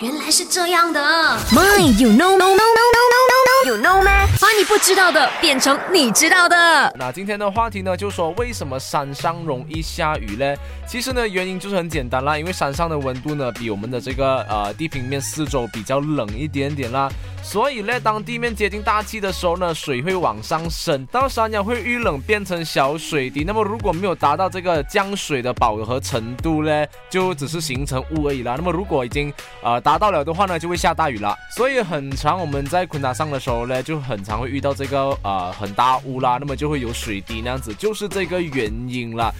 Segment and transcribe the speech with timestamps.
[0.00, 1.00] 原来是这样的。
[1.52, 3.18] My, you know, no, no, no, no, no,
[3.64, 4.26] no, you know 吗？
[4.38, 6.92] 把你不知道的变成你知道的。
[6.98, 10.54] 那今天的话题呢，就说为什么山上容易下雨嘞？
[10.86, 17.08] 其实呢，原因就是很简单啦，因为山上的温度呢，比我们的这个呃地平面四周比较冷一点点啦，
[17.46, 23.44] 所以呢，当地面接近大气的时候呢，水会往上升，到山腰会遇冷变成小水滴。
[23.44, 28.56] 那么如果没有达到这个降水的饱和程度呢，就只是形成雾而已啦。
[28.56, 31.36] 那么如果已经呃达到了的话呢，就会下大雨了。
[31.56, 39.32] 所以很长我们在昆达上的时候呢，就很常会遇到这个呃很大雾啦，那么就会有水滴那样子，就是这个原因啦。